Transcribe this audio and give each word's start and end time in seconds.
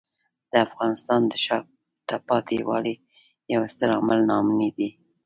د 0.51 0.53
افغانستان 0.67 1.21
د 1.31 1.33
شاته 1.45 2.17
پاتې 2.29 2.57
والي 2.67 2.95
یو 3.53 3.61
ستر 3.73 3.89
عامل 3.95 4.19
ناامني 4.29 4.69
دی. 4.77 4.89